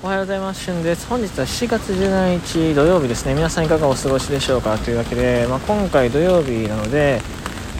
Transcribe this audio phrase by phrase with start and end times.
[0.00, 0.62] おはようございます。
[0.62, 1.08] しゅんです。
[1.08, 3.34] 本日は7月17日土曜日ですね。
[3.34, 4.78] 皆さんいかがお過ごしでしょうか？
[4.78, 7.20] というわけで、まあ、今回土曜日なので、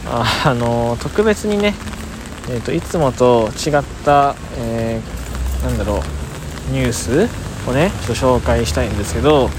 [0.05, 1.73] あ、あの特別にね、
[2.49, 6.03] えーと、いつもと違った、えー、なんだろ
[6.69, 7.29] う、ニュース
[7.69, 9.49] をね、ちょっと紹介したいんですけど、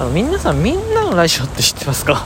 [0.00, 2.24] あの皆さん、みんなのラジオって知ってますか？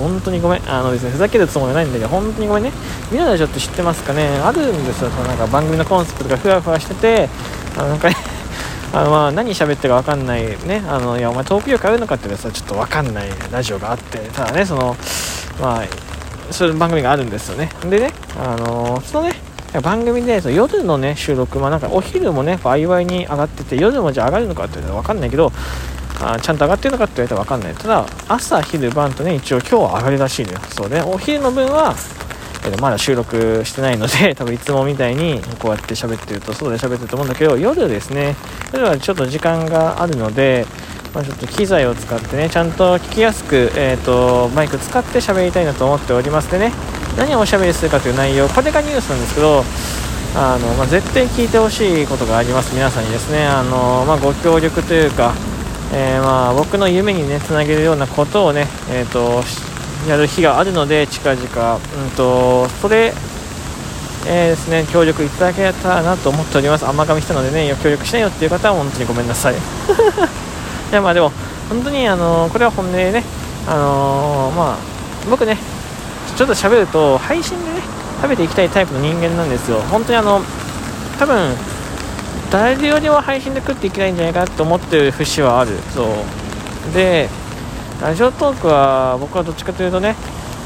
[0.00, 0.70] 本当にごめん。
[0.70, 2.72] あのですね、ふざけるつもりはないんだけど、本当にごめんね。
[3.10, 5.10] みんなのラジオって知ってますかねあるんですよ。
[5.10, 7.28] そのなんか番組のコンセプトがふわふわしてて、
[7.76, 8.16] あのなんかね
[8.92, 14.96] あのまあ何喋ってるか分かんないねあのいやお前トーク力あるのかってさちょっと分かんないラジオがあってただねその
[15.60, 18.10] まあそういう番組があるんですよねでね
[18.42, 19.48] あのそのね
[19.82, 25.52] 番組でその夜のね収録、まあ、なんかお昼もね、ワイワイに上がってて、夜もじゃあ上がるのかって言ったら分かんないけど、
[26.20, 27.74] あちゃんと上がってるのかって言われたら分かんない。
[27.74, 30.58] ただ、朝、昼、晩とね、一応今日は上がるらしいのよ。
[30.70, 31.94] そうね、お昼の分は、
[32.70, 38.36] けどまだ収録してないので 多分いつもみたいにこうやって喋ってると外で喋ってると思うんだけど夜ですね。
[38.72, 40.66] 夜はちょっと時間があるので、
[41.14, 46.72] まあ、ちょっと機材を使ってねちゃんと聞きやすく、えーと、マイク使って喋りたいなと思っておりますでね。
[47.16, 49.64] 何をおしゃべりするかという内容これがニュースなんですけど
[50.36, 52.74] あの、まあ、絶対聞いてほしいことがあります。
[52.74, 53.46] 皆さんにですね。
[53.46, 55.32] あの、まあ、ご協力というか、
[55.92, 59.42] えー、まあ僕の夢にねつなげるようなことをね、えーと
[60.06, 63.12] やる日があるので近々、うんと、それ、
[64.26, 66.86] えー、ですね協力いただけたらなと思っております。
[66.86, 69.54] 甘噛みしたのでね協力しないよっていう方は本当にごめんなさい。
[69.56, 69.58] い
[70.92, 71.32] やまあでも
[71.68, 73.24] 本当にあのこれは本音でね
[73.66, 74.76] あのー、まあ
[75.28, 75.58] 僕ね
[76.36, 77.82] ちょっと喋ると配信でね
[78.22, 79.82] 食べていきたいタイプの人間なんですよ。
[79.90, 80.40] 本当にあの
[81.18, 81.54] 多分
[82.50, 85.72] 誰よりも配信で食っていけないんじゃないかと思ってる節はある。
[85.94, 86.94] そう。
[86.94, 87.28] で
[88.00, 90.14] ラジオトークは僕はどっちかというとね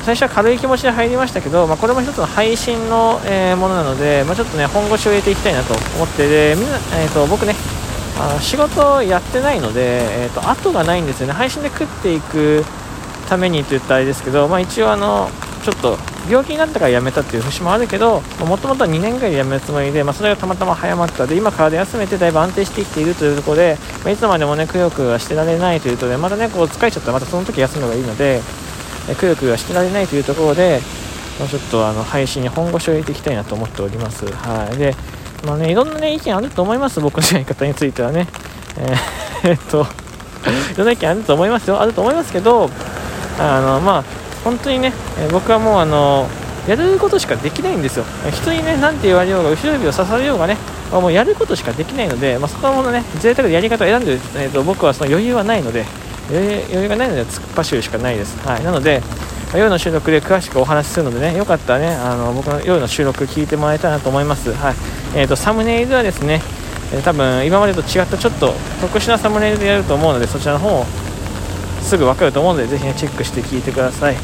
[0.05, 7.55] 最初は軽い気持ちで入りましたけど、まあ、これも一つの配信の、えー、ものなので、まあ、ちょっとね本腰を入れていきたいなと思ってでみんな、えーと、僕ね
[8.21, 11.33] あの仕事やってないので、えーと、後がないんですよね。
[11.33, 12.65] 配信で食っていく
[13.29, 15.31] ためにと言ったらあれですけど、まあ、一応あの
[15.65, 15.97] ちょっと
[16.29, 21.27] 病気になったから辞めたっていう節もあるけどもともとは2年ぐらいで辞めるつもりで、まあ、それがたまたま早まった。
[21.27, 28.41] で今体休めてだいぶ安定してきているというところで、まあ、いつまでもねくよくはしてられないというとでまたねこう疲れちゃったらまたその時休むのがいいので、
[29.19, 30.81] くよくはしてられないというところで、
[31.39, 34.27] まあ、ちょっとあの配信に本腰を入れていきたいなと思っております。
[34.27, 34.77] はい。
[34.77, 34.95] で
[35.45, 37.01] まあねいろんなね意見あると思います。
[37.01, 38.29] 僕のやり方についてはね。
[38.79, 39.87] えー、えっと
[40.73, 41.81] いろんな意見あると思いますよ。
[41.81, 42.71] あると思いますけど
[43.39, 46.29] あのまあ本当にね、え僕はもうあの
[46.67, 48.05] やることしかできないんですよ。
[48.31, 50.57] 人にね何て言われようが後ろ指を刺されようがね
[50.93, 55.85] あもうやることしかできないので、まあ、そこはもうね贅沢でやり方を選んで、えーと、僕はその余裕はないので
[56.29, 59.01] 余裕がないので突っ走るしかないです、はい、なので、
[59.49, 64.75] まあ、夜の収録で詳しくお話しするのでねよかったらねあの僕の夜の収録聞いてもらえたらなと思います、はい。
[65.15, 66.41] えーと、サムネイルはですね、
[66.93, 70.85] えー、多分今までと違ったちょっと特殊なサムネイルでやると思うのでそちらの方を
[71.83, 74.17] すぐ分かると思うのでぜひねチェックして聞いてください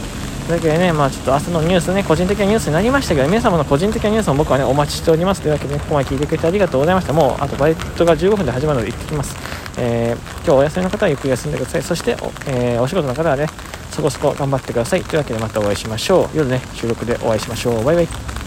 [0.48, 5.42] というわけでね、まあちょっと明日のニュースね、個人的なニュースになりましたけど、皆様の個人的なニュースも僕はね、お待ちしております。
[5.42, 7.12] というわけで、ね、ここまで聞いてくれてありがとうございました。
[7.12, 9.36] もう、あとバイトが15分で始まるので行ってきます。
[9.76, 11.82] えー、今日お休みの方はゆっくり休んでください。
[11.82, 13.46] そしてお、えー、お仕事の方はね、
[13.90, 15.02] そこそこ頑張ってください。
[15.02, 16.36] というわけでまたお会いしましょう。
[16.38, 17.84] 夜ね、収録でお会いしましょう。
[17.84, 18.37] バイバイ。